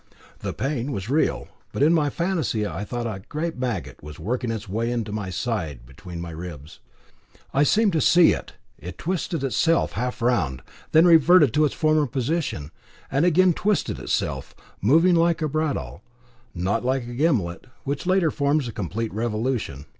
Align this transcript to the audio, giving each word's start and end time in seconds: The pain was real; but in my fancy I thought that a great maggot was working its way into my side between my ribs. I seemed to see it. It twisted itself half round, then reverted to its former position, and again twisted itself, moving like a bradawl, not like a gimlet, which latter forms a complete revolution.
The 0.39 0.51
pain 0.51 0.91
was 0.91 1.11
real; 1.11 1.47
but 1.71 1.83
in 1.83 1.93
my 1.93 2.09
fancy 2.09 2.65
I 2.65 2.83
thought 2.83 3.03
that 3.03 3.15
a 3.17 3.27
great 3.29 3.55
maggot 3.59 4.01
was 4.01 4.17
working 4.17 4.49
its 4.49 4.67
way 4.67 4.91
into 4.91 5.11
my 5.11 5.29
side 5.29 5.85
between 5.85 6.19
my 6.19 6.31
ribs. 6.31 6.79
I 7.53 7.61
seemed 7.61 7.93
to 7.93 8.01
see 8.01 8.31
it. 8.33 8.53
It 8.79 8.97
twisted 8.97 9.43
itself 9.43 9.91
half 9.91 10.19
round, 10.19 10.63
then 10.91 11.05
reverted 11.05 11.53
to 11.53 11.65
its 11.65 11.75
former 11.75 12.07
position, 12.07 12.71
and 13.11 13.25
again 13.25 13.53
twisted 13.53 13.99
itself, 13.99 14.55
moving 14.81 15.13
like 15.13 15.39
a 15.43 15.47
bradawl, 15.47 16.01
not 16.55 16.83
like 16.83 17.03
a 17.07 17.13
gimlet, 17.13 17.67
which 17.83 18.07
latter 18.07 18.31
forms 18.31 18.67
a 18.67 18.71
complete 18.71 19.13
revolution. 19.13 19.85